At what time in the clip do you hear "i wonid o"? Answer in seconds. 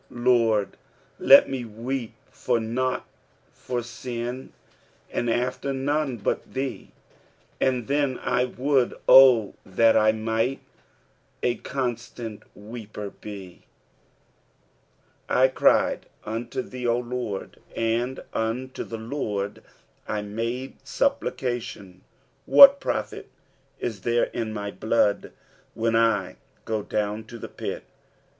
8.23-9.53